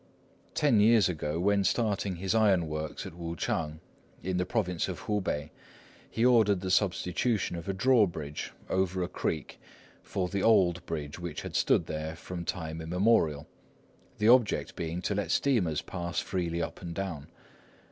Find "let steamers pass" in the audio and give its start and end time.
15.13-16.19